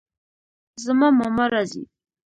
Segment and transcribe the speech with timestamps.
[0.83, 1.83] زما ماما راځي